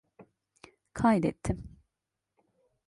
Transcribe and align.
Kaydettim. 0.93 1.79